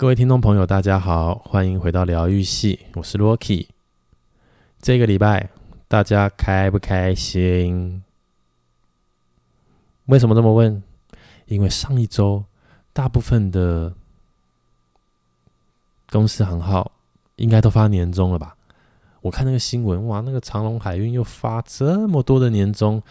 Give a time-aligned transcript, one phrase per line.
[0.00, 3.66] 各位听众朋友，大家好，欢迎回到疗愈系，我是 Rocky。
[4.80, 5.50] 这个礼拜
[5.88, 8.02] 大家开不开心？
[10.06, 10.82] 为什么这么问？
[11.48, 12.42] 因为上一周
[12.94, 13.92] 大部分的
[16.08, 16.92] 公司行号
[17.36, 18.56] 应该都发年终了吧？
[19.20, 23.02] 我看那个新闻，哇，那个长隆海运又发这么多的年终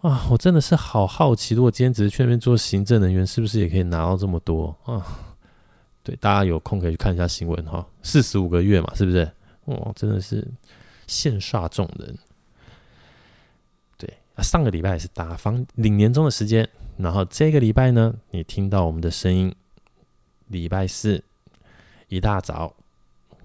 [0.00, 0.26] 啊！
[0.32, 5.06] 我真的是好好奇，如果今天只是去那边做行政人员，是不是也可以拿到这么多啊？
[6.08, 9.30] 对，大家有空可以去看一下新闻哈，四十五个月嘛，是不是？
[9.66, 10.42] 哦，真的是
[11.06, 12.16] 羡煞众人。
[13.98, 19.54] 对啊，上个礼拜是打房领年终的时间，然后这个礼拜呢，你听到我们的声音，
[20.46, 21.22] 礼拜四
[22.08, 22.74] 一大早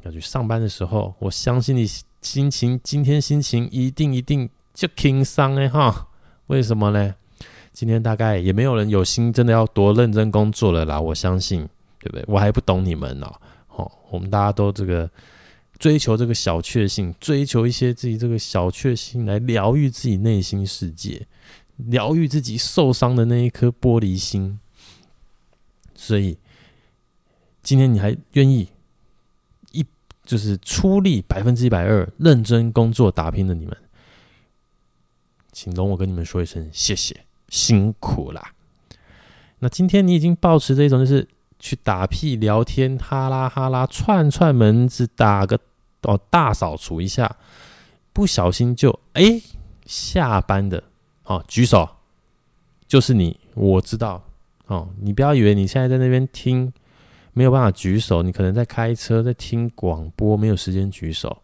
[0.03, 1.85] 要去上班的时候，我相信你
[2.21, 6.07] 心情今天心情一定一定就轻松哎哈。
[6.47, 7.13] 为什么呢？
[7.73, 11.67] 今天大概也没有人有心真的要多认真工作了啦，我相信。
[12.03, 12.25] 对不对？
[12.27, 13.31] 我还不懂你们呢、
[13.69, 13.89] 哦。
[14.09, 15.09] 我们大家都这个
[15.79, 21.25] 追求这个小确幸，追求一些自己这个小确幸来疗愈自己内心世界，
[21.77, 24.59] 疗愈自己受伤的那一颗玻璃心。
[25.95, 26.37] 所以
[27.61, 28.67] 今天你还愿意
[29.71, 29.85] 一
[30.25, 33.75] 就是出力百分之一百二，认真工作打拼的你们，
[35.53, 38.53] 请容我跟你们说一声谢谢，辛苦啦。
[39.59, 41.27] 那今天你已经抱持这一种就是。
[41.63, 45.57] 去打屁聊天，哈拉哈拉串串门子，打个
[46.01, 47.37] 哦大扫除一下，
[48.11, 49.41] 不小心就哎、
[49.85, 50.83] 下班的
[51.23, 51.87] 哦举手，
[52.85, 54.21] 就是你，我知道
[54.65, 56.73] 哦，你不要以为你现在在那边听
[57.31, 61.41] 没有办法举手，你可能在开车在听广播，没有时间举手，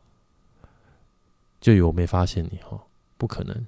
[1.61, 2.77] 就以为我没发现你、哦，
[3.17, 3.65] 不可能，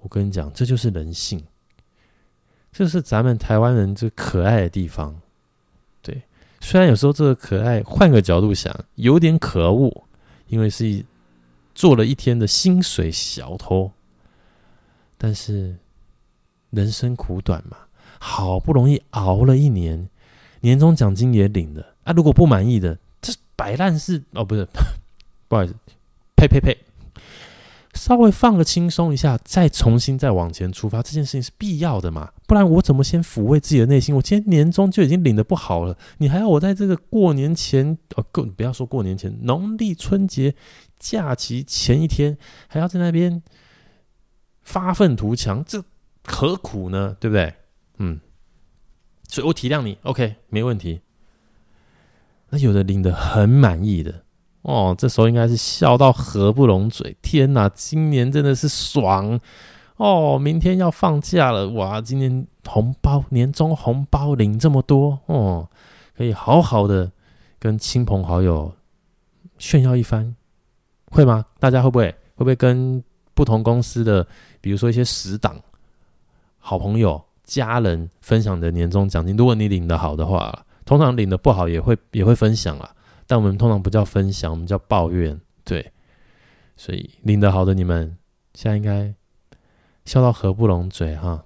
[0.00, 1.40] 我跟你讲，这就是人性，
[2.72, 5.20] 这是咱们台湾人最可爱的地方。
[6.68, 10.02] 虽然有时候这个可爱，换个角度想，有点可恶，
[10.48, 11.04] 因为是
[11.76, 13.88] 做了一天的薪水小偷。
[15.16, 15.76] 但是
[16.70, 17.76] 人生苦短嘛，
[18.18, 20.08] 好不容易熬了一年，
[20.60, 22.12] 年终奖金也领了啊！
[22.12, 24.66] 如果不满意的，这摆烂是哦，不是，
[25.46, 25.74] 不好意思，
[26.34, 26.76] 呸呸呸。
[28.06, 32.30] 稍微放个轻松一下，再重新再往前出发，这件事情是必要的嘛？
[32.46, 34.14] 不然我怎么先抚慰自己的内心？
[34.14, 40.54] 我今天年终就已经领的不好了，你还要我在这个过年前哦，过不要说过年前，农历春节
[41.00, 43.42] 假期前一天还要在那边
[44.62, 45.82] 发愤图强，这
[46.26, 47.16] 何苦呢？
[47.18, 47.52] 对不对？
[47.98, 48.20] 嗯，
[49.26, 51.00] 所以我体谅你，OK，没问题。
[52.50, 54.25] 那有的领的很满意的。
[54.66, 57.16] 哦，这时候应该是笑到合不拢嘴。
[57.22, 59.38] 天哪，今年真的是爽
[59.96, 60.36] 哦！
[60.36, 62.00] 明天要放假了，哇！
[62.00, 65.68] 今年红包、年终红包领这么多哦，
[66.16, 67.12] 可以好好的
[67.60, 68.72] 跟亲朋好友
[69.56, 70.34] 炫耀一番，
[71.12, 71.46] 会吗？
[71.60, 72.10] 大家会不会？
[72.34, 73.00] 会不会跟
[73.34, 74.26] 不同公司的，
[74.60, 75.54] 比如说一些死党、
[76.58, 79.36] 好朋友、家人分享的年终奖金？
[79.36, 82.90] 如果你领的好的话，通常领的不好也会也会分享啊。
[83.26, 85.92] 但我们通常不叫分享，我们叫抱怨，对。
[86.76, 88.18] 所以领得好的你们，
[88.52, 89.14] 现在应该
[90.04, 91.44] 笑到合不拢嘴哈。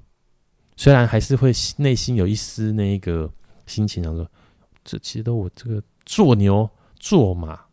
[0.76, 3.32] 虽然还是会内心有一丝那一个
[3.66, 4.28] 心情，想说，
[4.82, 7.66] 这其实都我这个做牛做马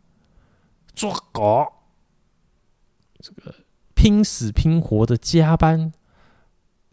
[0.94, 1.66] 做狗，
[3.18, 3.52] 这个
[3.94, 5.92] 拼死拼活的加班，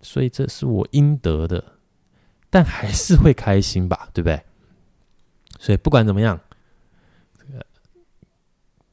[0.02, 1.64] 所以这是我应得的。
[2.50, 4.42] 但还是会开心吧，对不对？
[5.60, 6.40] 所以不管怎么样。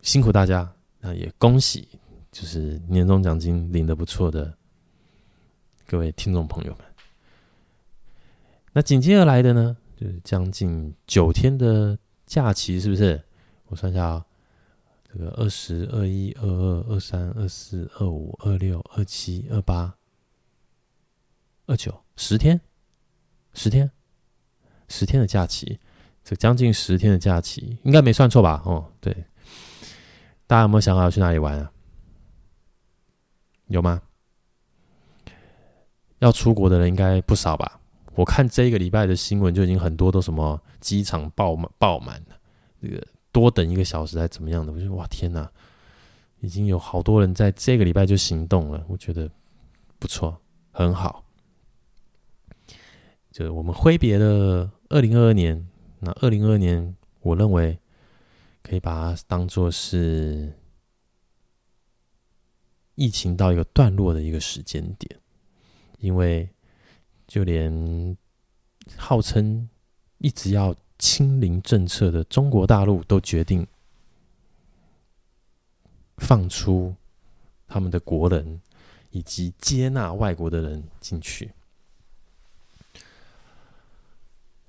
[0.02, 1.88] 辛苦大家，那也恭喜，
[2.32, 4.52] 就是年终奖金领得不错的
[5.86, 6.84] 各位听众朋友们。
[8.72, 11.96] 那紧接而来的呢，就是将近九天的
[12.26, 13.22] 假期，是不是？
[13.66, 14.26] 我算一下啊，
[15.04, 19.96] 这个二十二、一、二二、二三、二四、二五、二六、二七、二八、
[21.66, 22.60] 二九，十天，
[23.54, 23.88] 十天，
[24.88, 25.78] 十天的假期，
[26.24, 28.60] 这将近十天的假期，应该没算错吧？
[28.66, 29.24] 哦，对。
[30.52, 31.72] 大家有没有想好要去哪里玩啊？
[33.68, 34.02] 有吗？
[36.18, 37.80] 要出国的人应该不少吧？
[38.14, 42.36] 我看这一个礼拜的新闻就已经很多都什么机场爆满爆满了，
[42.82, 43.02] 这个
[43.32, 44.70] 多等一个小时还怎么样的？
[44.70, 45.50] 我觉得哇天哪，
[46.40, 49.30] 已经有好多人在这个礼拜就行动了，我觉得
[49.98, 50.38] 不错，
[50.70, 51.24] 很好。
[53.30, 55.66] 就是我们挥别了二零二二年，
[55.98, 57.78] 那二零二二年，我认为。
[58.62, 60.56] 可以把它当做是
[62.94, 65.20] 疫情到一个段落的一个时间点，
[65.98, 66.48] 因为
[67.26, 68.16] 就连
[68.96, 69.68] 号称
[70.18, 73.66] 一直要清零政策的中国大陆都决定
[76.18, 76.94] 放出
[77.66, 78.60] 他们的国人，
[79.10, 81.52] 以及接纳外国的人进去。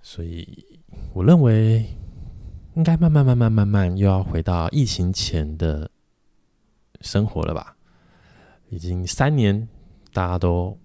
[0.01, 0.79] 所以，
[1.13, 1.95] 我认为
[2.75, 5.89] 应该慢慢、慢慢、慢慢又要回到疫情前的
[7.01, 7.75] 生活了吧？
[8.69, 9.67] 已经三年，
[10.11, 10.75] 大家都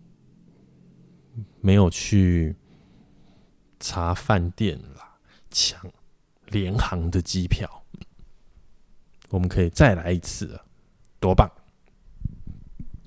[1.62, 2.54] 没有去
[3.80, 5.18] 查饭店啦，
[5.50, 5.80] 抢
[6.48, 7.82] 联航的机票，
[9.30, 10.66] 我们可以再来一次了，
[11.18, 11.50] 多棒！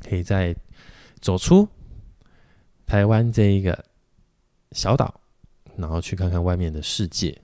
[0.03, 0.55] 可以再
[1.19, 1.67] 走出
[2.87, 3.85] 台湾这一个
[4.71, 5.21] 小岛，
[5.77, 7.39] 然后去看看外面的世界，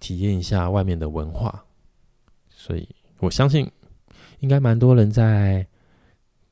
[0.00, 1.64] 体验一下外面的文化。
[2.48, 2.88] 所以
[3.18, 3.70] 我相信，
[4.40, 5.66] 应该蛮多人在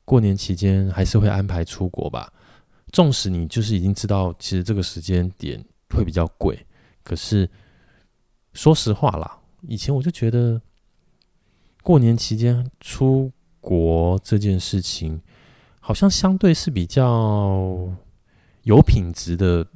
[0.05, 2.33] 过年期间还是会安排出国吧。
[2.93, 6.67] 纵使你就是已经知道，其实这个时间点会比较贵，
[7.03, 7.49] 可是
[8.53, 10.61] 说实话啦，以前我就觉得
[11.83, 15.19] 过年期间出国这件事情，
[15.81, 17.89] 好像相对是比较
[18.65, 19.67] 有品质的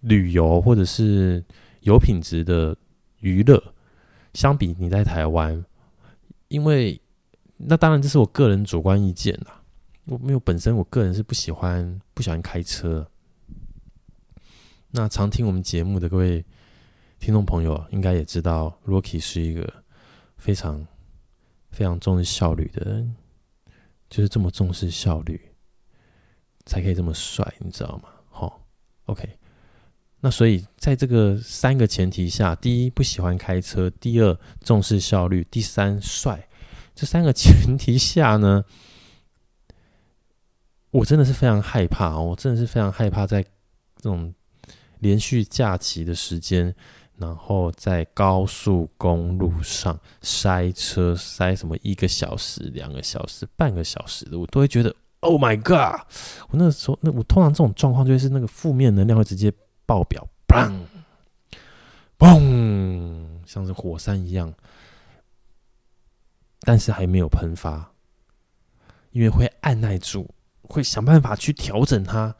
[0.00, 1.42] 旅游，或者是
[1.80, 2.76] 有品质的
[3.20, 3.74] 娱乐，
[4.34, 5.64] 相比你在台湾，
[6.48, 7.00] 因为
[7.56, 9.62] 那当然这是我个人主观意见啦。
[10.04, 13.06] 我没有本身，我个人是不喜欢不喜欢开车。
[14.90, 16.42] 那常听我们节目的各位
[17.18, 19.70] 听众朋友，应该也知道，Rocky 是一个
[20.38, 20.86] 非常
[21.70, 23.14] 非常重视效率的人，
[24.08, 25.38] 就是这么重视效率，
[26.64, 28.08] 才可以这么帅，你知道吗？
[28.30, 28.66] 好
[29.04, 29.38] ，OK。
[30.20, 36.48] 那所以在这个三个前提下，第一不喜欢开车，第二重视效率，第三帅，
[36.94, 38.64] 这三个前提下呢？
[40.90, 43.50] 我真的是非常害怕，我真的是非常害怕在这
[44.02, 44.34] 种
[45.00, 46.74] 连续假期的时间，
[47.16, 56.00] 然后在高速公路上塞车，塞什么一个小时、两个小时、半个小时的，我都会觉得 Oh my God！
[56.48, 59.52] 我那时候，那我通常这种状况就是那个负面能量会直接
[59.88, 60.70] 爆表，砰
[62.18, 64.52] 砰，像是火山一样，
[66.60, 67.90] 但是还没有喷发，
[69.12, 70.28] 因为会按耐住。
[70.62, 72.36] 会想办法去调整它，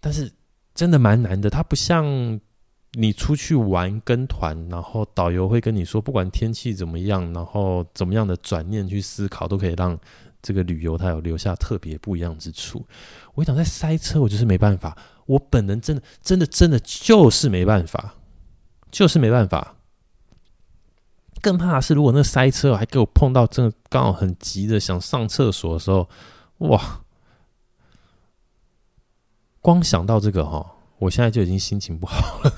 [0.00, 0.32] 但是
[0.74, 1.48] 真的蛮难的。
[1.48, 2.40] 它不像
[2.94, 9.96] 你出去玩跟团，然后导游会跟你说，不管天气怎么样，然后怎么样的转念去思考，都可以让
[10.46, 12.86] 这个旅游它有留下特别不一样之处。
[13.34, 14.96] 我一讲在塞车，我就是没办法。
[15.26, 18.14] 我本人真的、真的、真的就是没办法，
[18.92, 19.74] 就是没办法。
[21.42, 26.08] 更怕的是，如果那塞车还给我碰到真的刚好很急的想上厕所的时候，
[26.58, 27.00] 哇！
[29.60, 30.64] 光想到这个哈，
[30.98, 32.52] 我现在就已经心情不好了，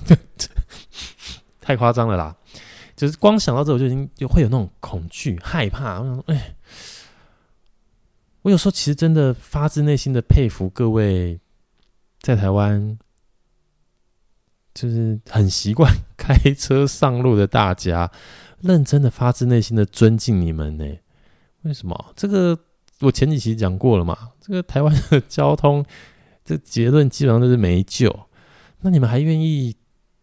[1.58, 2.36] 太夸张了啦！
[2.94, 6.02] 就是光想到这，我就已经就会有那种恐惧、害怕。
[6.26, 6.54] 哎，
[8.48, 11.38] 我有时候其实真的发自内心的佩服各位
[12.18, 12.98] 在台湾，
[14.72, 18.10] 就是很习惯开车上路的大家，
[18.62, 20.84] 认真的发自内心的尊敬你们呢。
[21.64, 22.14] 为什么？
[22.16, 22.58] 这个
[23.00, 25.84] 我前几期讲过了嘛，这个台湾的交通。
[26.42, 28.08] 这结论基本上都是没救，
[28.80, 29.76] 那你们还愿意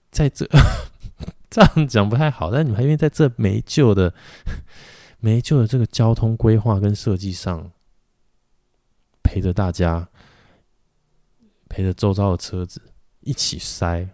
[0.10, 0.50] 在这
[1.52, 4.12] 这样讲不太好，但你们还愿意在这没救的
[5.20, 7.70] 没救的这个交通规划跟设计上
[9.36, 10.08] 陪着大家，
[11.68, 12.82] 陪着周遭的车子
[13.20, 14.08] 一起塞，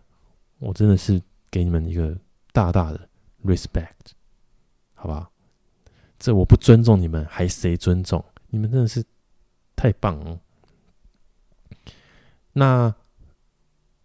[0.57, 2.17] 我真的是给你们一个
[2.51, 3.07] 大大的
[3.45, 4.15] respect，
[4.95, 5.29] 好吧？
[6.17, 8.25] 这我不尊重你们，还谁尊重？
[8.49, 9.05] 你们真的是
[9.75, 10.39] 太棒了。
[12.53, 12.91] 那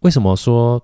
[0.01, 0.79] 为什么说？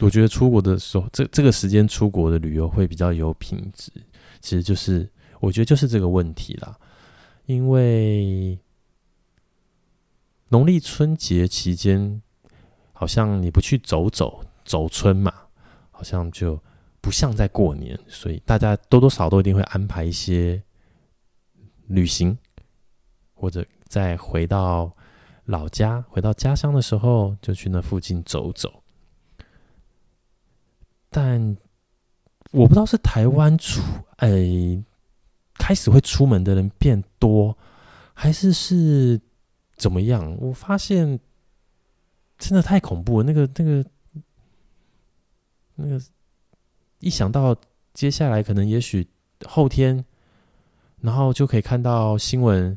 [0.00, 3.92] 我觉得出国的时候，这这个时间出国的旅游会比较有品质，
[4.40, 5.06] 其实就是
[5.40, 6.78] 我觉得就是这个问题啦。
[7.46, 8.58] 因为
[10.48, 12.22] 农历春节期间，
[12.92, 15.32] 好像你不去走走走春嘛，
[15.90, 16.60] 好像就
[17.00, 20.62] 不像在过年，所以大家多多少少都一定会安排一些
[21.86, 22.36] 旅行，
[23.34, 23.64] 或者。
[23.86, 24.90] 再回到
[25.44, 28.82] 老家，回到家乡的时候，就去那附近走走。
[31.10, 31.56] 但
[32.50, 33.80] 我不知道是台湾出
[34.16, 34.28] 哎
[35.58, 37.56] 开始会出门的人变多，
[38.12, 39.20] 还是是
[39.76, 40.36] 怎么样？
[40.40, 41.18] 我发现
[42.38, 43.24] 真的太恐怖了。
[43.24, 43.84] 那个、那个、
[45.76, 46.00] 那个，
[47.00, 47.56] 一想到
[47.92, 49.06] 接下来可能也许
[49.44, 50.04] 后天，
[51.00, 52.76] 然后就可以看到新闻。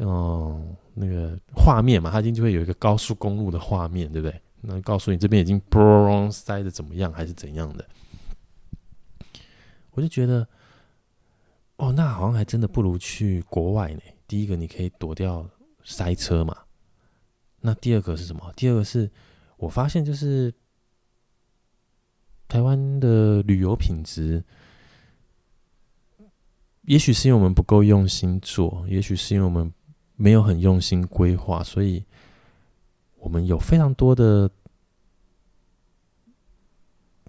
[0.00, 4.40] 嗯，那个画面嘛，它一定就会有一个高速公路的画面，对不对？
[4.60, 7.84] 那告诉你这边已经嘣塞的怎么样，还是怎样的？
[9.90, 10.46] 我就觉得，
[11.78, 14.00] 哦，那好像还真的不如去国外呢。
[14.28, 15.48] 第一个，你可以躲掉
[15.82, 16.56] 塞车嘛。
[17.60, 18.52] 那第二个是什么？
[18.54, 19.10] 第二个是
[19.56, 20.54] 我发现，就是
[22.46, 24.44] 台湾的旅游品质，
[26.82, 29.72] 也许是因为我们不够用心做，也许是因为我们
[30.14, 32.04] 没有很用心规划，所以。
[33.20, 34.48] 我们有非常多的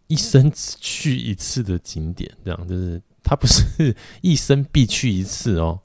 [0.06, 5.82] 一生只去一次的景点，这样就是它不是一生必去一次哦，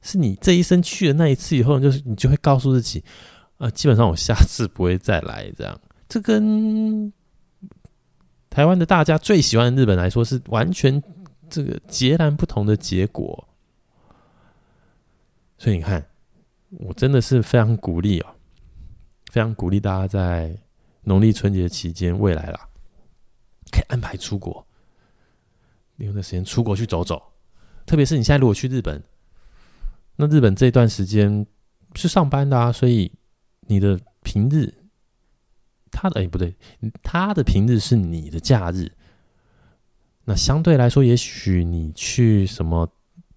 [0.00, 3.02] 是你这一生去了那一次以后，就是你就会告诉自己，
[3.58, 5.50] 呃，基本上我下次不会再来。
[5.58, 7.12] 这样，这跟
[8.48, 11.02] 台湾的大家最喜欢的日本来说，是完全
[11.50, 13.48] 这个截然不同的结果。
[15.58, 16.06] 所以你看，
[16.70, 18.26] 我真的是非常鼓励哦。
[19.32, 20.56] 非常鼓励大家在
[21.02, 22.68] 农历春节期间，未来啦，
[23.72, 24.64] 可以安排出国，
[25.96, 27.22] 利用这时间出国去走走。
[27.84, 29.02] 特别是你现在如果去日本，
[30.16, 31.46] 那日本这段时间
[31.94, 33.12] 是上班的啊，所以
[33.62, 34.72] 你的平日，
[35.90, 36.56] 他的哎不对，
[37.02, 38.90] 他的平日是你的假日。
[40.24, 42.90] 那相对来说，也许你去什么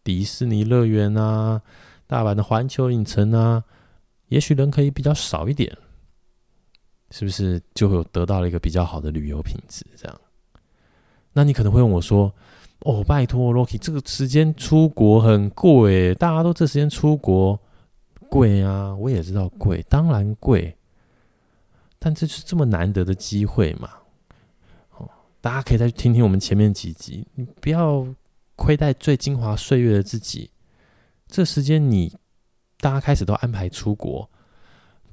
[0.04, 1.62] 迪士尼乐园啊、
[2.08, 3.64] 大阪的环球影城啊，
[4.30, 5.78] 也许人可以比较少一点。
[7.12, 9.84] 是不是就会有得到了一个比较好的旅游品质？
[9.96, 10.22] 这样，
[11.34, 12.32] 那你可能会问我说
[12.82, 17.60] ：“哦，拜托，Rocky，这个时间出国很贵，大家都这时间出国
[18.30, 20.76] 贵啊，我也知道贵，当然贵，
[21.98, 23.90] 但这是这么难得的机会嘛。
[24.98, 25.10] 哦，
[25.42, 28.08] 大家可以再去听听我们前面几集，你不要
[28.56, 30.50] 亏待最精华岁月的自己。
[31.28, 32.16] 这时间你
[32.80, 34.30] 大家开始都安排出国，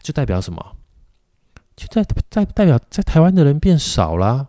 [0.01, 0.77] 就代表什么？”
[1.77, 4.49] 就在代代表在台湾的人变少啦，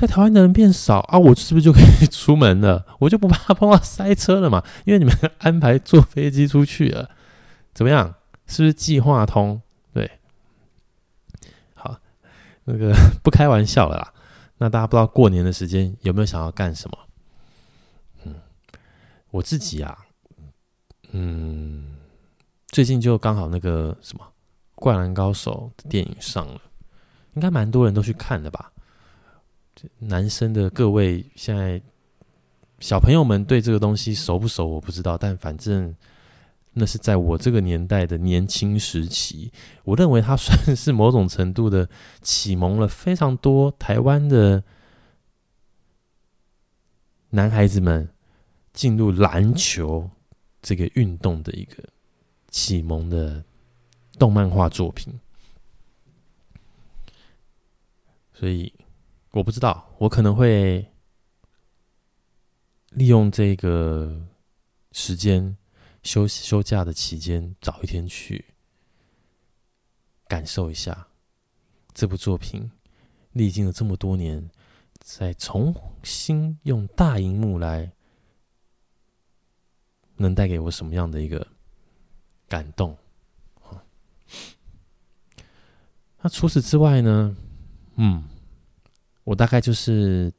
[0.00, 2.86] 在台湾的人变少啊，我是不是就可以出门了？
[3.00, 4.64] 我就不怕碰到塞车了嘛？
[4.86, 7.10] 因为你们安排坐飞机出去了，
[7.74, 8.14] 怎么样？
[8.46, 9.60] 是不是计划通？
[9.92, 10.10] 对，
[11.74, 11.98] 好，
[12.64, 14.14] 那个 不开玩笑了啦。
[14.56, 16.98] 那大家不知道过年的时间有没有想要干什么？
[18.24, 18.36] 嗯，
[19.32, 19.98] 我自己啊，
[21.10, 21.98] 嗯，
[22.68, 24.24] 最近就刚好那个什么。
[24.82, 26.58] 《灌篮高手》的电影上了，
[27.34, 28.72] 应该蛮多人都去看的吧？
[29.98, 31.80] 男生的各位，现在
[32.78, 34.66] 小朋友们对这个东西熟不熟？
[34.66, 35.94] 我不知道，但反正
[36.72, 39.52] 那是在我这个年代的年轻时期，
[39.84, 41.88] 我认为它算是某种程度的
[42.22, 44.62] 启蒙了非常多台湾的
[47.30, 48.08] 男孩子们
[48.72, 50.10] 进入篮球
[50.62, 51.82] 这个运动的一个
[52.50, 53.44] 启蒙的。
[54.18, 55.18] 动漫画作品，
[58.34, 58.70] 所以
[59.32, 60.86] 我不知道，我可能会
[62.90, 64.26] 利用这个
[64.92, 65.56] 时间
[66.02, 68.44] 休息休假的期间，早一天去
[70.26, 71.08] 感受一下
[71.94, 72.70] 这部作品。
[73.32, 74.50] 历经了这么多年，
[74.98, 75.72] 再重
[76.02, 77.92] 新用大荧幕来，
[80.16, 81.46] 能带给我什么样的一个
[82.48, 82.98] 感动？
[86.20, 87.36] 那除此之外呢？
[87.94, 88.24] 嗯，
[89.24, 90.32] 我大概就是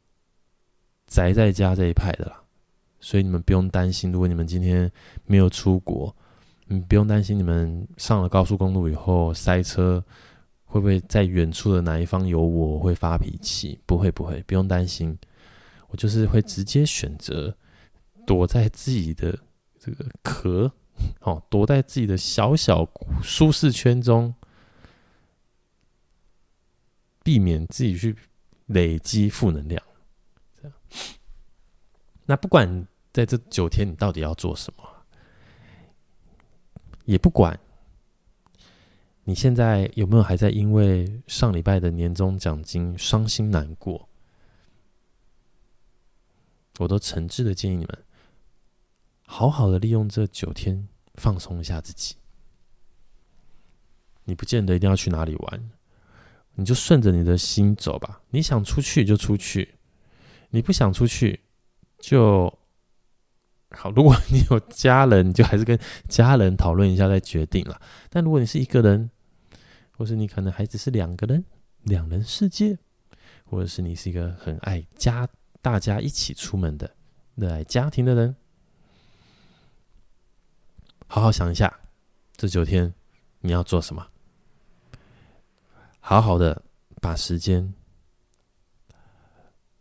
[1.08, 2.44] 宅在家这一派的啦，
[3.00, 4.12] 所以你们不用担心。
[4.12, 4.92] 如果你们今天
[5.26, 6.16] 没有出国，
[6.66, 10.04] 你不用担心你们上了高速公路以后塞车，
[10.66, 13.80] 会不会在远处的哪一方有我会发脾气？
[13.86, 15.18] 不会，不会，不用担心。
[15.90, 17.56] 我就是会直接选择
[18.26, 19.38] 躲在自己的
[19.80, 20.72] 这个壳，
[21.20, 22.90] 哦，躲在自己的小小
[23.22, 24.34] 舒适圈中。
[27.24, 28.16] 避免自己去
[28.72, 29.84] 累积负能量，
[30.62, 30.78] 这样。
[32.26, 34.84] 那不管在这九天你到底要做什么，
[37.06, 37.60] 也不管
[39.24, 44.08] 你现在有没有还在因为上礼拜的年终奖金伤心难过，
[46.80, 48.06] 我都诚挚的建议你们，
[49.26, 52.16] 好好的利用这九天放松一下自己。
[54.24, 55.72] 你不见得一定要去哪里玩。
[56.56, 59.76] 你就顺着你的心走吧，你想出去就出去，
[60.50, 61.40] 你不想出去
[62.00, 62.54] 就
[63.72, 63.90] 好。
[63.92, 67.82] 如果你有家人，你就还是跟家人讨论一下再决定了。
[68.10, 69.10] 但如果你是一个人，
[69.92, 71.44] 或是你可能还只是两个人，
[71.84, 72.78] 两人世界，
[73.46, 75.28] 或者是你是一个很爱家，
[75.62, 76.96] 大家一起出门的
[77.36, 78.36] 热爱家庭的人，
[81.08, 81.80] 好好想一下，
[82.36, 82.94] 这九天
[83.40, 84.08] 你要做什么？
[86.02, 86.62] 好好的
[87.00, 87.74] 把时间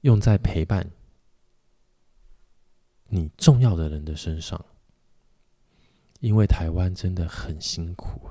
[0.03, 0.89] 用在陪伴
[3.09, 4.65] 你重要的人的身上，
[6.21, 8.31] 因为台湾真的很辛苦。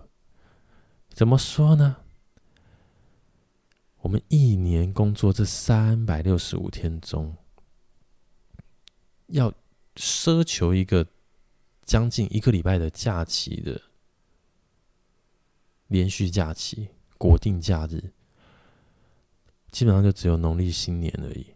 [1.09, 1.97] 怎么说呢？
[3.97, 7.35] 我们一年工作这三百六十五天中，
[9.27, 9.53] 要
[9.95, 11.05] 奢求一个
[11.83, 13.81] 将近一个礼拜的假期的
[15.87, 16.87] 连续假期、
[17.19, 18.11] 国定假日，
[19.69, 21.53] 基本上就只有农历新年而已。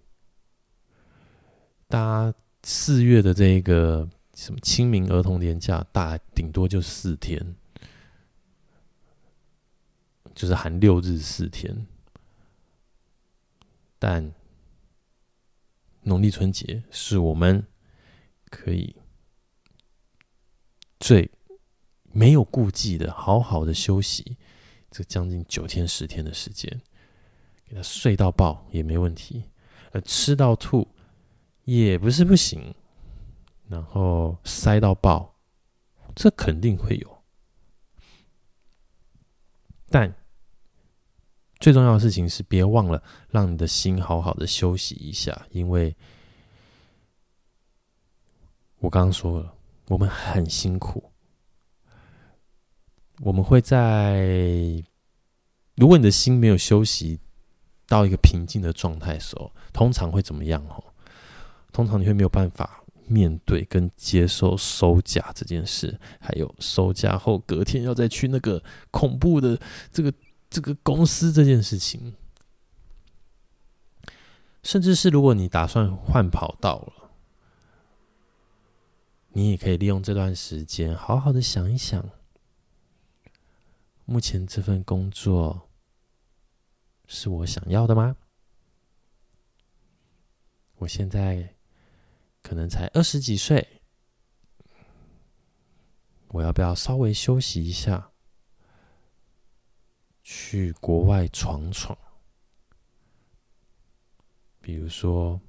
[1.88, 7.56] 大家四月的这个什么清明儿童年假，大顶多就四天。
[10.36, 11.86] 就是含六日四天，
[14.00, 14.34] 但
[16.02, 17.64] 农历春节是我们
[18.50, 18.96] 可以
[21.00, 21.30] 最
[22.12, 24.36] 没有顾忌的好好的休息，
[24.94, 26.70] 这将近九天十天的时间，
[27.66, 29.44] 给他睡到爆也没问题，
[29.92, 30.88] 呃，吃到吐
[31.64, 32.76] 也不是不行，
[33.68, 35.36] 然后塞到爆，
[36.14, 37.24] 这肯定会有，
[39.90, 40.14] 但。
[41.60, 45.96] 最重要的事情是，别忘了让你的心好好的休息一下，因为
[48.80, 49.56] 我刚刚说了，
[49.88, 51.13] 我们很辛苦。
[53.24, 54.22] 我们会在，
[55.76, 57.20] 如果你的心没有休息
[57.88, 60.62] 到一个平静的状态时候，通常会怎么样？
[60.68, 60.84] 哦，
[61.72, 68.62] 通常你会没有办法面对跟接受收假这件事，还有收假后隔天要再去那个
[68.92, 69.60] 恐怖的
[69.92, 70.14] 这个。
[70.54, 72.14] 这个公司这件事情，
[74.62, 77.10] 甚至是如果你打算换跑道了，
[79.30, 82.08] 你也可以利用这段时间，好好的想一想，
[84.06, 85.70] 目前这份工作
[87.08, 88.16] 是我想要的吗？
[90.76, 91.56] 我现在
[92.42, 93.82] 可能才二十几岁，
[96.28, 98.12] 我要不要稍微休息一下？
[100.22, 101.98] 去国外闯闯，
[104.62, 105.40] 比如说，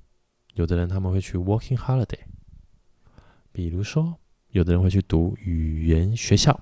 [0.54, 2.18] 有的人他们会去 working holiday，
[3.52, 6.60] 比如说，有的人会去读语言学校，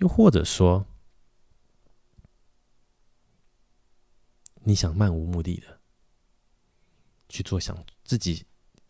[0.00, 0.84] 又或者说，
[4.56, 5.80] 你想漫无目的的
[7.28, 8.44] 去做想自己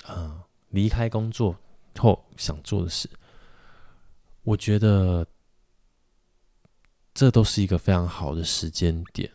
[0.05, 1.57] 啊离开工作
[1.97, 3.09] 后想做的事，
[4.43, 5.27] 我觉得。
[7.13, 9.31] 这都是一个非常好的时间点。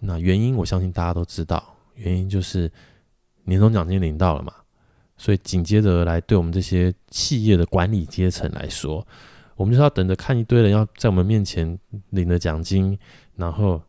[0.00, 2.70] 那原因，我相信大家都知道，原因就是
[3.44, 4.61] 年终奖金领到了嘛，
[5.22, 9.06] 所以紧接着来，对我们这些企业的管理阶层来说，
[9.54, 11.78] 我们就是要等着看一堆人要在我们面前
[12.10, 12.98] 领了奖金，
[13.36, 13.80] 然后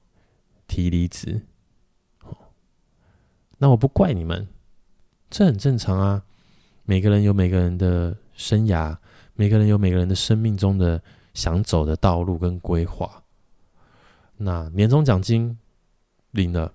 [0.68, 1.42] 提离职。
[3.58, 4.48] 那我不怪你们，
[5.32, 6.22] 这很正常啊。
[6.86, 8.96] 每个人有每个人的生涯。
[9.36, 11.02] 每个人有每个人的生命中的
[11.34, 13.24] 想走的道路跟规划。
[14.38, 15.58] 那年终奖金
[16.30, 16.72] 领了，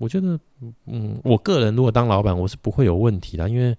[0.00, 0.40] 我觉得，
[0.86, 3.76] 嗯，我个人如果当老板，我是不会有问题的，因为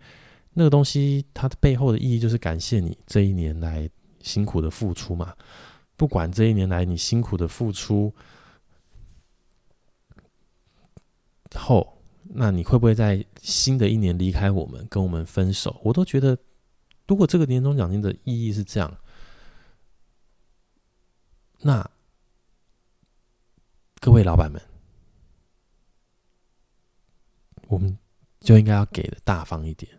[0.54, 5.36] 那个东西它的背后的意义就是感谢你这一年来辛苦的付出嘛。
[5.98, 8.14] 不管这一年来你辛苦的付出
[11.56, 16.38] 后，那你会不会在新的一年离开我们，跟我们分手，我都觉得。
[17.08, 18.98] 如果这个年终奖金的意义是这样，
[21.60, 21.90] 那
[24.00, 24.62] 各位老板们，
[27.72, 27.98] 我们
[28.42, 29.90] 就应该要给的大方一点，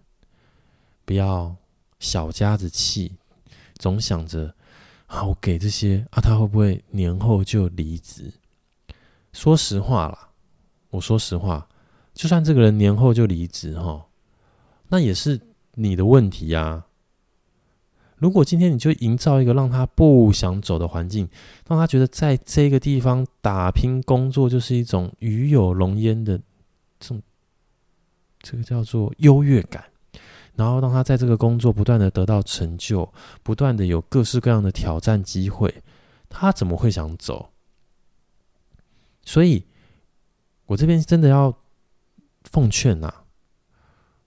[1.07, 1.57] 不要
[1.99, 3.17] 小家子气，
[3.79, 4.55] 总想着
[5.07, 8.31] 啊，我给这些啊，他会不会年后就离职？
[9.33, 10.29] 说实话啦，
[10.91, 11.67] 我说实话，
[12.13, 14.05] 就算这个人年后就离职哈，
[14.89, 15.41] 那也是
[15.73, 16.85] 你的问题呀。
[18.19, 21.27] 如果今天你就营造一个让他不想走的环境，
[21.67, 26.39] 让他觉得在这个地方打拼工作就是一种与有荣焉的
[27.01, 27.23] 这种，
[28.43, 29.85] 这个叫做优越感，
[30.57, 33.11] 然后当他在这个工作不断的得到成就，
[33.43, 35.83] 不断的有各式各样的挑战机会，
[36.29, 37.53] 他怎么会想走？
[39.25, 39.67] 所以，
[40.67, 41.57] 我这边真的要
[42.45, 43.13] 奉劝呐，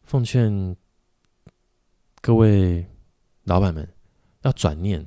[0.03, 0.75] 奉劝
[2.21, 2.87] 各位。
[3.47, 3.87] 老板们
[4.41, 5.05] 要转念，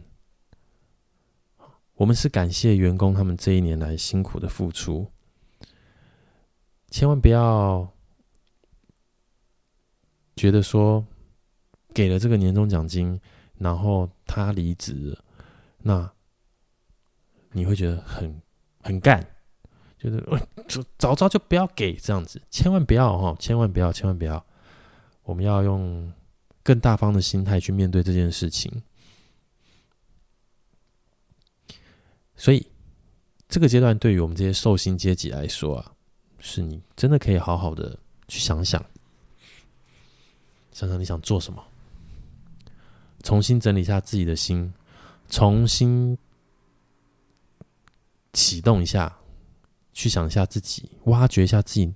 [1.94, 5.10] 我们是感谢员工他们这一年来辛苦的付出，
[6.88, 7.92] 千万不要
[10.38, 11.04] 觉得说
[11.92, 13.20] 给了这个年终奖金，
[13.56, 15.18] 然后他离职，
[15.78, 16.10] 那
[17.52, 18.40] 你会觉得很
[18.80, 19.22] 很干，
[19.98, 20.24] 就是
[20.68, 24.46] 就早知道就不要给这样子，千万不要哈，千万不要，千万不要，
[25.24, 26.12] 我们要用
[26.62, 28.82] 更大方的心态去面对这件事情。
[32.36, 32.64] 所以，
[33.48, 35.92] 这个阶段对于我们这些受薪阶级来说啊，
[36.38, 37.98] 是你真的可以好好的
[38.28, 38.80] 去想想，
[40.78, 41.60] 想想你想做什么，
[43.24, 44.72] 重新整理一下自己的心，
[45.28, 46.16] 重新
[48.32, 49.18] 启动一下，
[49.92, 51.92] 去想一下自己，挖掘一下自己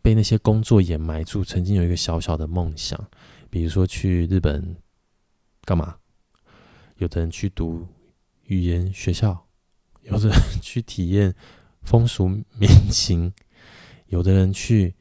[0.00, 3.04] 被那些工作掩埋住，曾经有一个小小的梦想，
[3.50, 4.76] 比如说去日本
[5.62, 5.96] 干嘛？
[6.98, 7.84] 有的人去读
[8.44, 9.44] 语言学校。
[10.02, 11.34] 有的人 去体验
[11.82, 13.32] 风俗民情，
[14.06, 14.94] 有的人去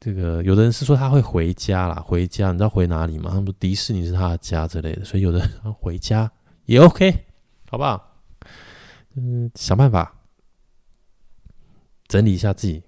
[0.00, 3.28] 这个，有的人是说他会回家啦，回家你知道回哪里吗？
[3.28, 6.32] 他们说迪士尼是他的家之类的，所以有的人回家
[6.64, 7.12] 也 OK，
[7.70, 8.18] 好不好？
[9.14, 10.16] 嗯，想办法
[12.08, 12.82] 整理一下自己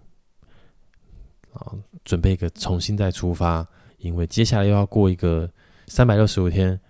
[1.52, 3.66] 啊，准备一个重新再出发，
[3.98, 5.50] 因为接下来又要过一个
[5.88, 6.80] 三百六十五天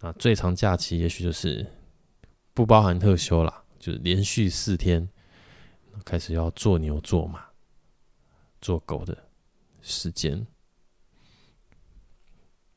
[0.00, 1.66] 啊，最长假期也许就是
[2.52, 3.62] 不包含特休啦。
[3.80, 5.06] 就是连续四天
[6.04, 7.44] 开始要做牛做马
[8.62, 9.18] 做狗的
[9.86, 10.46] 时间，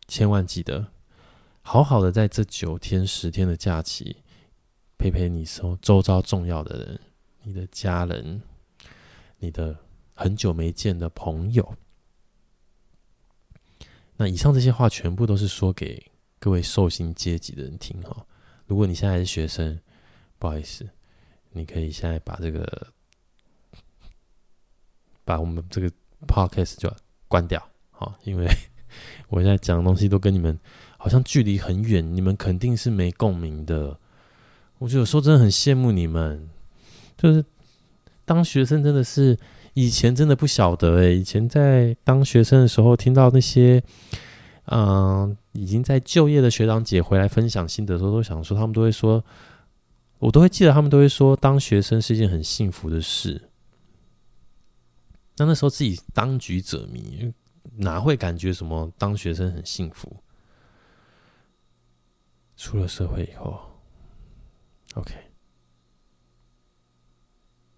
[0.10, 0.92] 千万记得
[1.62, 4.18] 好好的在这九天十天的假期
[4.98, 7.00] 陪陪你周周遭重要的人，
[7.44, 8.42] 你的家人，
[9.40, 9.80] 你的
[10.14, 11.76] 很久没见的朋友。
[14.18, 18.28] 那以上这些话全部都是说给各位受薪阶级的人听哈。
[18.66, 19.80] 如果你现在是学生，
[20.38, 20.90] 不好意思。
[21.52, 22.94] 你可以现在把这个，
[25.24, 25.90] 把我们这个
[26.26, 26.90] podcast 就
[27.28, 28.48] 关掉，好，因为
[29.30, 30.58] 我现在讲的东西都跟你们
[30.98, 34.00] 好像距离很远，你们肯定是没共鸣的。
[34.80, 36.50] 我觉得有时候真的很羡慕你们，
[37.18, 37.44] 就是
[38.26, 39.38] 当学生真的是
[39.74, 43.84] 以前真的不晓得诶，以前在当学生的时候，听到那些
[44.66, 49.24] 嗯、已经在就业的学长姐回来分享心得的时候，都想说他们都会说。
[50.20, 53.40] 我都会记得，他们都会说，当学生是一件很幸福的事。
[55.38, 57.34] 那那时候自己当局者迷，
[57.76, 60.24] 哪会感觉什么当学生很幸福？
[62.56, 63.80] 出了社会以后
[64.96, 65.14] ，OK，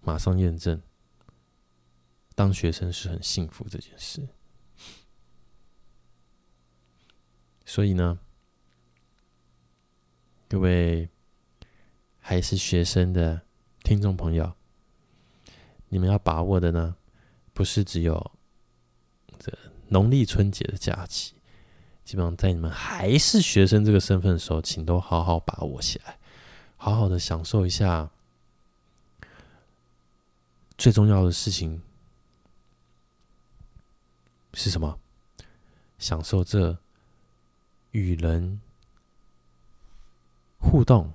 [0.00, 0.80] 马上验证，
[2.34, 4.28] 当学生是很幸福这件事。
[7.64, 8.18] 所以呢，
[10.48, 11.08] 各位。
[12.22, 13.40] 还是学生的
[13.82, 14.52] 听众朋友，
[15.88, 16.94] 你们要把握的呢，
[17.60, 18.30] 不是只有
[19.38, 19.52] 这
[19.88, 21.34] 农历春节的假期，
[22.06, 26.18] 基本上在你们还是学生这个身份的时候，请都好好把握起来，
[26.78, 28.08] 好好的享受一下
[30.78, 31.82] 最重要的事情
[34.54, 34.98] 是什么？
[35.98, 36.78] 享受这
[37.90, 38.58] 与人
[40.58, 41.12] 互动。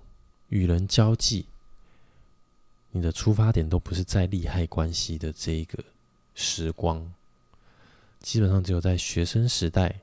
[0.50, 1.48] 与人交际，
[2.92, 5.84] 你的出发点都不是在利害关系的这一个
[6.36, 7.12] 时光，
[8.20, 10.02] 基本上只有在学生时代，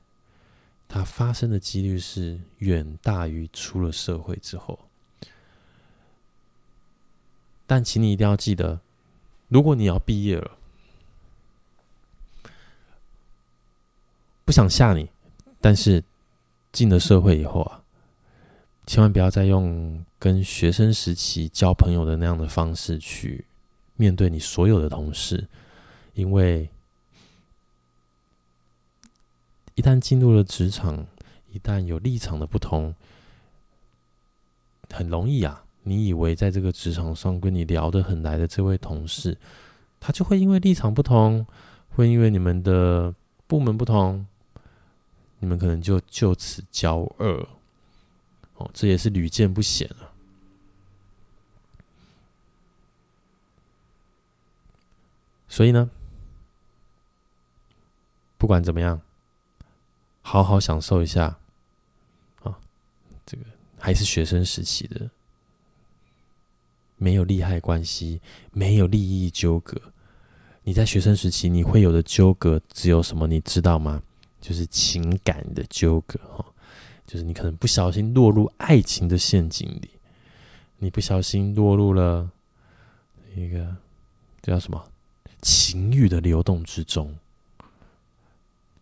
[0.89, 4.77] 它发生的几率是远大于出了社会之后。
[7.65, 8.81] 但请你一定要记得，
[9.47, 10.57] 如果你要毕业了，
[14.43, 15.09] 不想吓你，
[15.61, 16.03] 但是
[16.73, 17.79] 进了社会以后啊。
[18.85, 23.45] 千万不要再用跟学生时期交朋友的那样的方式去
[23.95, 25.47] 面对你所有的同事，
[26.13, 26.69] 因为
[29.75, 31.05] 一旦进入了职场，
[31.51, 32.93] 一旦有立场的不同，
[34.91, 39.37] 很容易啊，你以为在这个职场上跟你聊得很来的这位同事，
[39.99, 41.45] 他就会因为立场不同，
[41.89, 43.13] 会因为你们的
[43.47, 44.25] 部门不同，
[45.39, 47.47] 你们可能就就此交恶。
[48.55, 50.13] 哦，这也是屡见不鲜啊。
[55.47, 55.89] 所以呢，
[58.43, 58.99] 不管怎么样，
[60.21, 61.37] 好好享受一下
[62.41, 62.59] 啊，
[63.25, 63.43] 这个
[63.79, 65.09] 还是学生时期的，
[66.97, 68.19] 没有利害关系，
[68.51, 69.81] 没有利益纠葛。
[70.63, 73.27] 你在学生时期，你会有的纠葛只有什么？
[73.27, 74.03] 你知道吗？
[74.41, 76.45] 就是情感的纠葛哈。
[77.07, 79.89] 就是你可能不小心落入爱情的陷阱里，
[80.79, 82.29] 你不小心落入了
[83.37, 83.73] 一个
[84.41, 84.85] 叫什么
[85.41, 87.17] 情欲的流动之中，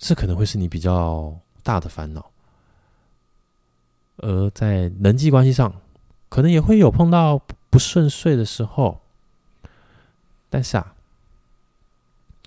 [0.02, 2.32] 这可能会是你比较大的烦恼。
[4.18, 5.80] 而在人际关系上，
[6.28, 9.00] 可能也会有碰到不顺遂的时候，
[10.50, 10.96] 但是啊，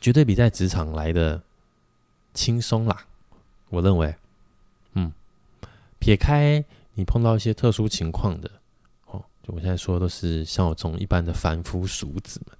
[0.01, 1.41] 绝对比在职场来的
[2.35, 3.07] 轻松啦。
[3.69, 4.17] 我认为，
[4.95, 5.13] 嗯，
[6.01, 6.65] 撇开
[6.95, 8.51] 你碰到一些特殊情况的，
[9.07, 12.59] 哦，就我现在说的都是像我这种一般的凡夫俗子们。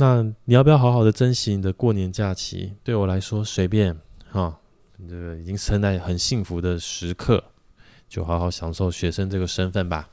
[0.00, 2.74] 那你要不要好好的珍惜你的过年假期？
[2.84, 3.98] 对我来说，随便
[4.30, 4.60] 哈，
[5.08, 7.42] 这个已经生在很幸福的时刻，
[8.08, 10.08] 就好好享受学生这个身份吧。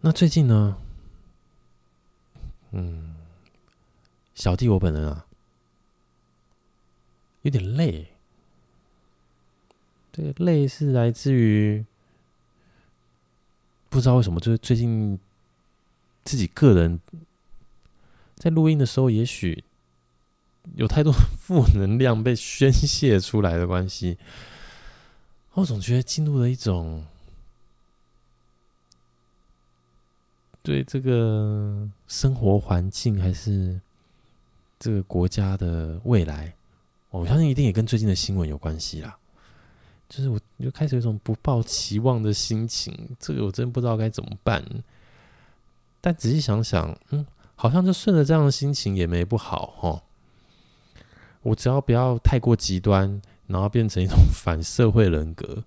[0.00, 0.76] 那最近呢？
[2.72, 3.14] 嗯，
[4.34, 5.26] 小弟我本人啊，
[7.42, 8.08] 有点累。
[10.10, 11.84] 这个累是来自于
[13.90, 15.18] 不知道为什么，就是最近
[16.24, 16.98] 自己个人
[18.36, 19.62] 在录音的时候，也许
[20.76, 24.16] 有太多 负能量被宣泄出来的关系，
[25.52, 27.04] 我总觉得进入了一种。
[30.62, 33.80] 对这个生活环境，还是
[34.78, 36.52] 这个国家的未来，
[37.08, 39.16] 我相信一定也跟最近的新闻有关系啦。
[40.10, 44.62] 就是我就开始有种不抱期望的心情，这个我真不知道该怎么办。
[46.02, 50.02] 但仔细想想，嗯，好像就顺着这样的心情也没不好哦。
[51.40, 55.64] 我只要不要太过极端，然后变成一种 反社会人格，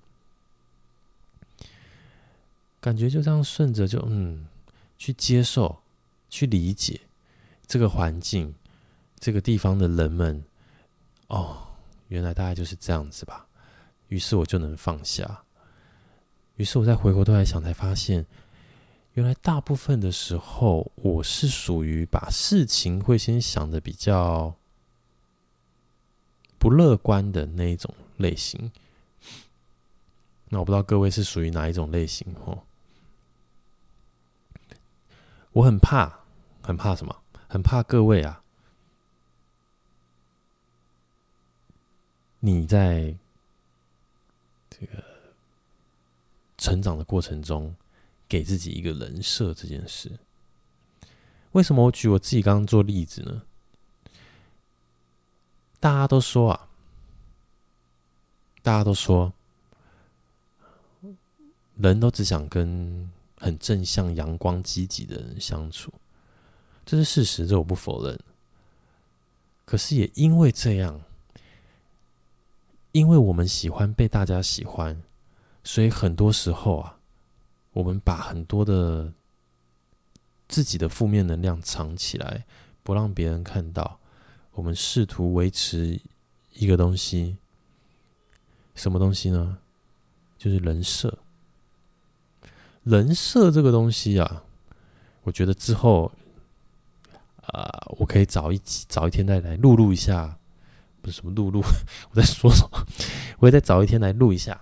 [2.80, 4.46] 感觉就这样顺着就嗯。
[4.96, 5.80] 去接受，
[6.30, 7.02] 去理解
[7.68, 8.56] 这个环境，
[9.20, 10.42] 这个地方的人们。
[11.28, 11.58] 哦，
[12.08, 13.46] 原来大概就是这样子吧。
[14.14, 15.44] 于是我就能放下。
[16.58, 18.28] 于是我再回过头来想，才发现，
[19.14, 24.54] 原来大部分的时候，我是属于把事情会先想的比较
[26.60, 28.72] 不乐观的那一种类型。
[30.50, 32.62] 那我不知道各位是属于哪一种类型哦。
[35.54, 36.20] 我很怕，
[36.62, 37.16] 很怕什么？
[37.48, 38.44] 很怕各位啊！
[42.40, 43.16] 你在
[44.70, 45.04] 这个
[46.64, 47.76] 成长的过程中，
[48.30, 50.10] 给自己一个人设这件事，
[51.52, 53.42] 为什么我举我自己刚刚做例子呢？
[55.82, 56.70] 大家都说啊，
[58.62, 59.34] 大家都说，
[61.76, 63.12] 人都只想跟。
[63.36, 65.92] 很正向、阳光、积极的人相处，
[66.86, 68.18] 这是事实，这我不否认。
[69.66, 71.02] 可是也因为这样，
[72.94, 75.04] 因为我们喜欢被大家喜欢，
[75.64, 76.98] 所以很多时候啊，
[77.72, 79.12] 我们把很多的
[80.48, 82.46] 自己的负面能量藏起来，
[82.84, 84.00] 不让别人看到。
[84.52, 86.00] 我们试图维持
[86.54, 87.38] 一个东西，
[88.76, 89.58] 什么东西呢？
[90.38, 91.18] 就是人设。
[92.84, 94.44] 人设这个东西啊，
[95.24, 96.12] 我觉得之后
[97.48, 100.38] 啊、我可以找一集，找一天再来录录一下，
[101.02, 101.62] 不是什么录录，
[102.12, 102.86] 我在说什么？
[103.40, 104.62] 我也再找一天来录一下，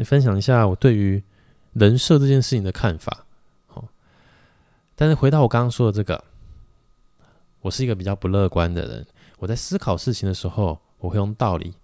[0.00, 1.22] 你分享一下我对于
[1.74, 3.26] 人设这件事情的看法。
[3.66, 3.86] 好，
[4.96, 6.24] 但是回到我刚刚说的这个，
[7.60, 9.06] 我是一个比较不乐观的人。
[9.38, 11.74] 我在思考事情的时候，我会用道理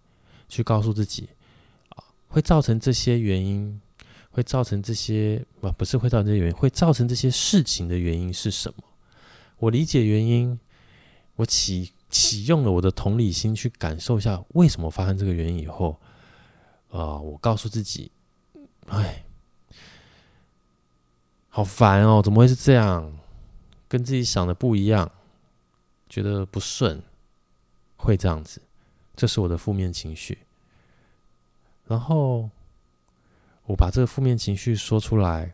[0.48, 1.29] 去告诉自己，
[2.29, 3.79] 会造成这些原因。
[4.31, 8.85] 会造成这些啊不是会造成这些原因，会造成这些事情的原因是什么？
[9.57, 10.61] 我理解原因，
[11.37, 15.98] 我启启用了我的同理心去感受一下为什么发生这个原因以后，
[16.96, 18.11] 呃，我告诉自己，
[18.87, 19.22] 哎，
[21.50, 23.12] 好烦哦，怎么会是这样？
[23.87, 25.11] 跟自己想的不一样，
[26.09, 27.02] 觉得不顺，
[27.96, 28.62] 会这样子，
[29.14, 30.38] 这是我的负面情绪，
[31.87, 32.48] 然后。
[33.68, 35.52] 我把这个负面情绪说出来，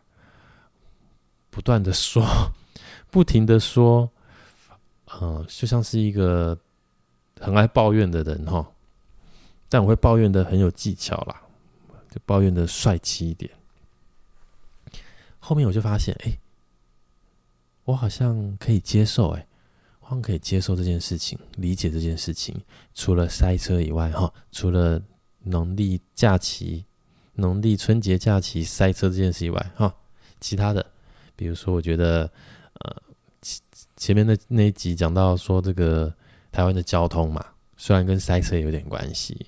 [1.49, 2.23] 不断的说，
[3.09, 4.07] 不停的说，
[5.19, 6.55] 嗯，就像是一个
[7.39, 8.71] 很爱抱怨的人哈，
[9.73, 11.41] 但我会抱怨的很有技巧啦，
[12.11, 13.49] 就抱怨的帅气一点。
[15.39, 16.37] 后面我就发现，哎，
[17.85, 19.47] 我好像可以接受，哎，
[19.99, 22.55] 好像可以接受这件事情，理解这件事情。
[22.93, 25.01] 除了塞车以外，哈，除了
[25.39, 26.85] 农历假期。
[27.35, 29.91] 农历春节假期塞车这件事以外，哈，
[30.39, 30.85] 其他的，
[31.35, 32.31] 比如说，我觉得，
[32.73, 33.01] 呃，
[33.41, 33.59] 前
[33.97, 36.13] 前面的那一集讲到说这个
[36.51, 37.43] 台湾的交通嘛，
[37.75, 39.47] 虽然跟塞车有点关系，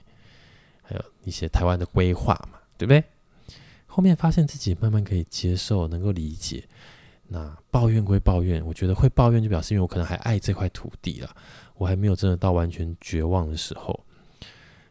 [0.86, 3.04] 还有一些台湾的规划嘛，对不对？
[3.86, 6.68] 后面发现自己慢慢可以接受，能够理解。
[7.28, 11.36] 那抱怨归抱怨，我觉得会抱怨就表示因为我可能还爱这块土地啦，
[11.76, 14.06] 我还没有真的到完全绝望的时候，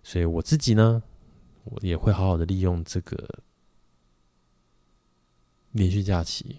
[0.03, 1.03] 所以我自己呢。
[1.67, 3.17] 我也会好好的利用这个
[5.71, 6.59] 连续假期，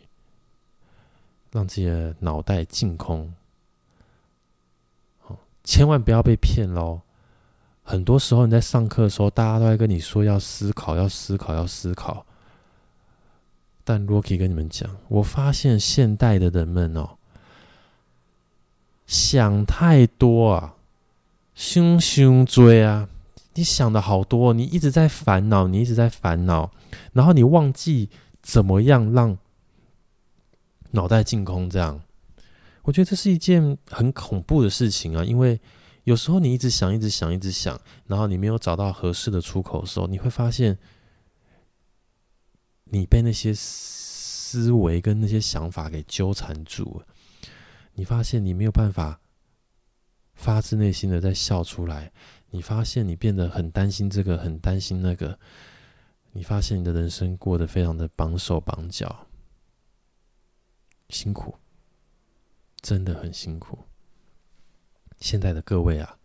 [1.52, 3.32] 让自己的脑袋净空。
[5.64, 7.02] 千万不要被骗喽！
[7.88, 12.26] 很多时候你在上课的时候，大家都在跟你说要思考，要思考，要思考。
[13.84, 17.18] 但 Rocky 跟你们讲，我发现现代的人们哦，
[19.06, 20.74] 想太多啊，
[21.54, 23.08] 凶凶追啊，
[23.54, 26.72] 你想的好多，你一直在烦恼，你一直在烦恼，
[27.14, 28.10] 然后你忘记
[28.42, 29.38] 怎么样让
[30.90, 32.02] 脑袋净空，这样。
[32.82, 35.60] 我觉得这是一件很恐怖的事情啊，因为
[36.06, 40.78] 有时候你一直想，一直想，一直想，然后你没有找到合适的出口的时候，你会发现
[42.86, 47.08] 你被那些思维跟那些想法给纠缠住了。
[47.94, 49.20] 你发现你没有办法
[50.36, 52.12] 发自内心的在笑出来，
[52.52, 55.40] 你发现你变得很担心这个，很担心那个，
[56.34, 59.28] 你发现你的人生过得非常的绑手绑脚，
[61.10, 61.56] 辛苦。
[62.82, 63.80] 真的很辛苦。
[65.20, 66.18] 现在的各位啊，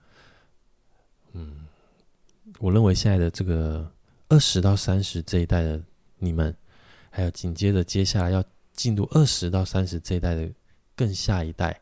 [1.32, 1.66] 嗯，
[2.58, 3.90] 我认为现在的这个
[4.28, 5.80] 二十到三十这一代的
[6.18, 6.54] 你们，
[7.10, 10.50] 还有紧接着接下来要进入二十到三十这一代的
[10.94, 11.80] 更下一代，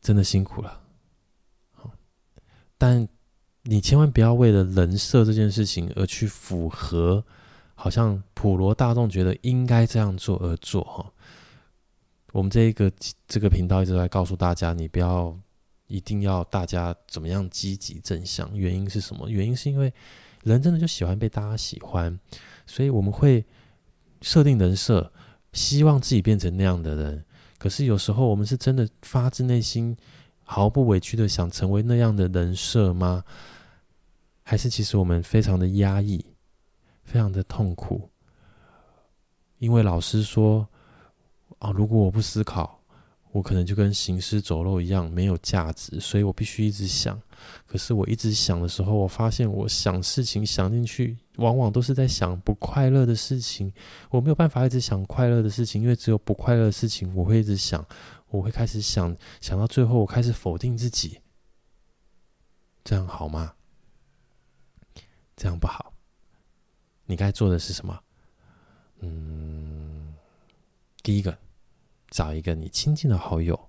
[0.00, 0.80] 真的辛苦了。
[2.76, 3.08] 但
[3.62, 7.24] 你千万不要为了人设这件事情而去符合。
[7.80, 11.12] 好像普罗大众觉得应该这样做而做哈，
[12.32, 12.92] 我们这一个
[13.26, 15.36] 这个频道一直在告诉大家，你不要
[15.86, 18.56] 一定要大家怎么样积极正向。
[18.56, 19.28] 原因是什么？
[19.28, 19.92] 原因是因为
[20.44, 22.18] 人真的就喜欢被大家喜欢，
[22.66, 23.44] 所以我们会
[24.22, 25.12] 设定人设，
[25.52, 27.24] 希望自己变成那样的人。
[27.58, 29.96] 可是有时候我们是真的发自内心
[30.44, 33.24] 毫不委屈的想成为那样的人设吗？
[34.42, 36.24] 还是其实我们非常的压抑？
[37.04, 38.10] 非常的痛苦，
[39.58, 40.68] 因为老师说
[41.58, 42.80] ：“啊，如果我不思考，
[43.32, 47.20] 我可能就跟行尸走肉一样没有价值，所以我必须一直想。
[47.66, 53.72] 可是我一直想的时候，我发现我想事情想进去，往往都是在想不快乐的事情。
[54.10, 57.84] 我没有办法一直想快乐的事情，因为只有不快乐的事情，我会一直想，
[58.28, 61.20] 我会开始想，想到最后，我开始否定自己。
[62.82, 63.54] 这样好吗？
[65.36, 65.92] 这样不好。”
[67.10, 67.98] 你该做的是什么？
[69.00, 70.14] 嗯，
[71.02, 71.38] 第一个，
[72.10, 73.68] 找一个你亲近的好友，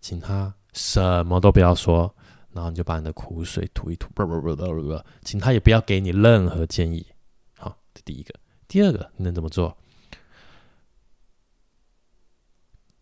[0.00, 2.14] 请他什么都不要说，
[2.52, 7.06] 然后你就把你的苦水吐一吐，不不不不不，请他也不要给你任何建议。
[7.56, 8.34] 好，这第一个。
[8.66, 9.76] 第二个，你能怎么做？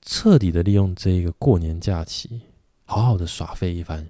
[0.03, 2.43] 彻底的利用这个过年假期，
[2.85, 4.09] 好好的耍废一番，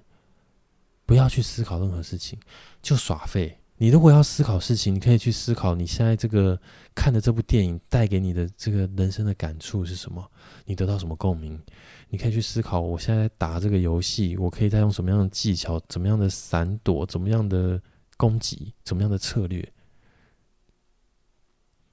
[1.05, 2.39] 不要去思考任何事情，
[2.81, 3.59] 就耍废。
[3.79, 6.59] 你如果要思考事情，你可以去思考你现在这个
[6.95, 10.31] 看的这部电影带给你的这个人生的感触是什么？
[10.65, 11.61] 你得到什么共鸣？
[12.09, 17.79] 你可以去思考，我现在打这个游戏，我可以再用什么样的技巧、怎么样的闪躲、怎么样的
[18.17, 19.71] 攻击、怎么样的策略？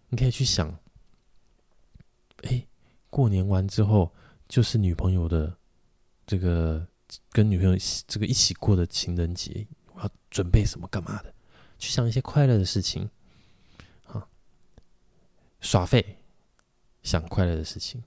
[0.09, 0.75] 你可以去想，
[2.45, 2.67] 哎，
[3.11, 4.11] 过年完之后
[4.49, 5.55] 就是女朋友的
[6.27, 6.87] 这个
[7.31, 11.34] 跟女朋友这个一起过的情人节，我要准备什么干嘛的？
[11.79, 13.09] 去想一些快乐的事情，
[14.07, 14.29] 啊，
[15.61, 16.19] 耍废，
[17.03, 18.03] 想快乐的事情。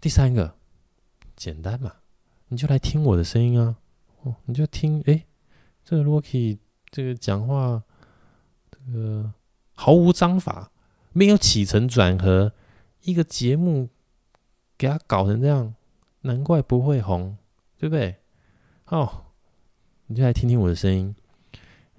[0.00, 0.56] 第三个，
[1.36, 1.96] 简单嘛，
[2.48, 3.76] 你就来听我的声音啊，
[4.22, 5.26] 哦，你就听，哎，
[5.84, 6.58] 这个 Rocky
[6.90, 7.82] 这个讲话，
[8.70, 9.32] 这个
[9.74, 10.72] 毫无章法，
[11.12, 12.52] 没有起承转合，
[13.02, 13.90] 一个节目
[14.78, 15.74] 给他搞成这样，
[16.22, 17.36] 难怪不会红，
[17.76, 18.16] 对不对？
[18.86, 19.26] 哦，
[20.06, 21.14] 你就来听听我的声音。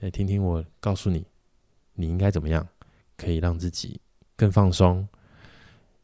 [0.01, 1.23] 来听听我告诉你，
[1.93, 2.67] 你应该怎么样，
[3.15, 4.01] 可以让自己
[4.35, 5.07] 更放松，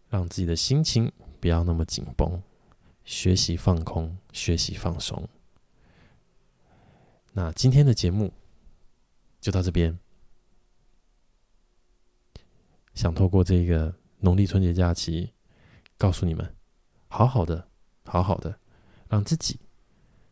[0.08, 2.40] 让自己的心情不要那么紧绷，
[3.04, 5.28] 学习放空，学习放松。
[7.34, 8.32] 那今天的节目
[9.42, 9.98] 就到这边，
[12.94, 15.34] 想透过这个农历春节假期，
[15.98, 16.56] 告诉你们，
[17.08, 17.68] 好好的，
[18.06, 18.60] 好好的，
[19.10, 19.60] 让自己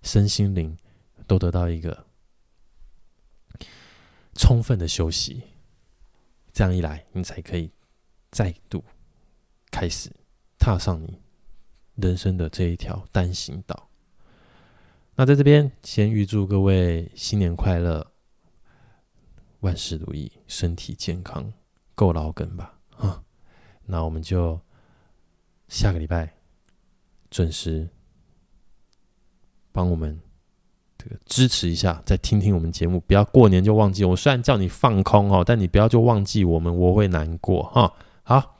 [0.03, 0.77] 身心灵
[1.25, 2.04] 都得到一个。
[4.35, 5.41] 充分的休息，
[6.53, 7.71] 这样一来，你才可以
[8.31, 8.83] 再度
[9.71, 10.11] 开始
[10.59, 11.19] 踏上你
[11.95, 13.89] 人生的这一条单行道。
[15.15, 18.11] 那在这边，先预祝各位新年快乐，
[19.61, 21.53] 万事如意，身体健康，
[21.95, 22.77] 够老梗吧？
[22.89, 23.23] 哈，
[23.85, 24.59] 那我们就
[25.69, 26.35] 下个礼拜
[27.31, 27.89] 准时
[29.71, 30.19] 帮我们
[31.25, 34.15] 支持一下，再听听我们节目，不要过年就忘记我。
[34.15, 37.91] 虽然叫你放空哦，但你不要就忘记我们，我会难过哈。
[38.23, 38.57] 好，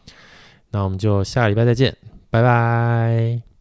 [0.72, 1.96] 那我们就下礼拜再见，
[2.30, 3.55] 拜拜。